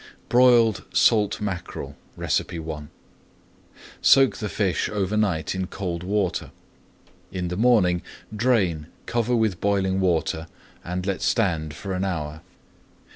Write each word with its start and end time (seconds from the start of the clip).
BROILED 0.29 0.83
SALT 0.93 1.39
MACKEREL 1.41 1.95
I 2.19 2.87
Soak 4.01 4.37
the 4.37 4.49
fish 4.49 4.89
over 4.89 5.15
night 5.15 5.53
in 5.53 5.67
cold 5.67 6.01
water. 6.01 6.49
In 7.31 7.49
the 7.49 7.55
morning 7.55 8.01
drain, 8.35 8.87
cover 9.05 9.35
with 9.35 9.61
boiling 9.61 9.99
water, 9.99 10.47
and 10.83 11.05
let 11.05 11.21
stand 11.21 11.75
for 11.75 11.93
an 11.93 12.03
hour. 12.03 12.41